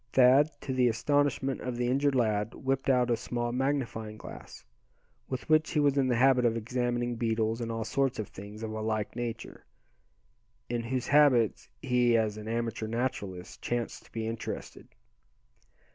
Thad, 0.13 0.49
to 0.61 0.73
the 0.73 0.87
astonishment 0.87 1.61
of 1.61 1.77
the 1.77 1.85
injured 1.85 2.15
lad, 2.15 2.55
whipped 2.55 2.89
out 2.89 3.11
a 3.11 3.15
small 3.15 3.51
magnifying 3.51 4.17
glass, 4.17 4.65
with 5.29 5.47
which 5.47 5.69
he 5.73 5.79
was 5.79 5.95
in 5.95 6.07
the 6.07 6.15
habit 6.15 6.43
of 6.43 6.57
examining 6.57 7.17
beetles, 7.17 7.61
and 7.61 7.71
all 7.71 7.83
sorts 7.83 8.17
of 8.17 8.29
things 8.29 8.63
of 8.63 8.71
a 8.71 8.81
like 8.81 9.15
nature, 9.15 9.63
in 10.69 10.81
whose 10.85 11.09
habits 11.09 11.69
he, 11.83 12.17
as 12.17 12.35
an 12.35 12.47
amateur 12.47 12.87
naturalist, 12.87 13.61
chanced 13.61 14.05
to 14.05 14.11
be 14.11 14.25
interested. 14.25 14.87